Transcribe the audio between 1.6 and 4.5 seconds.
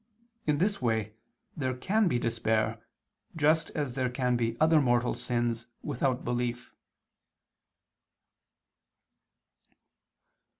can be despair, just as there can